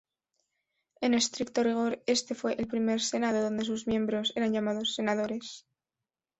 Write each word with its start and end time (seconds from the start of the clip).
En 1.05 1.13
estricto 1.13 1.61
rigor, 1.63 1.99
este 2.07 2.33
fue 2.33 2.53
el 2.57 2.67
primer 2.67 3.01
senado 3.01 3.39
donde 3.43 3.65
sus 3.65 3.85
miembros 3.85 4.33
eran 4.35 4.51
llamados 4.51 4.95
"Senadores". 4.95 5.67